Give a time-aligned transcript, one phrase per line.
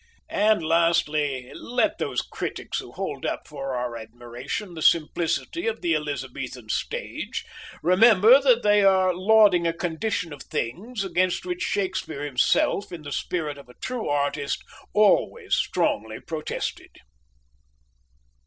[0.29, 5.93] And lastly, let those critics who hold up for our admiration the simplicity of the
[5.95, 7.45] Elizabethan Stage,
[7.83, 13.11] remember that they are lauding a condition of things against which Shakespeare himself, in the
[13.11, 16.97] spirit of a true artist, always strongly protested.